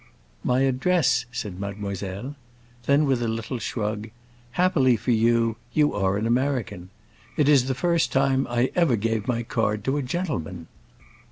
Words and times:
"My 0.43 0.61
address?" 0.61 1.25
said 1.31 1.59
mademoiselle. 1.59 2.33
Then 2.87 3.05
with 3.05 3.21
a 3.21 3.27
little 3.27 3.59
shrug, 3.59 4.09
"Happily 4.53 4.97
for 4.97 5.11
you, 5.11 5.57
you 5.73 5.93
are 5.93 6.17
an 6.17 6.25
American! 6.25 6.89
It 7.37 7.47
is 7.47 7.65
the 7.67 7.75
first 7.75 8.11
time 8.11 8.47
I 8.49 8.71
ever 8.73 8.95
gave 8.95 9.27
my 9.27 9.43
card 9.43 9.83
to 9.83 9.97
a 9.97 10.01
gentleman." 10.01 10.65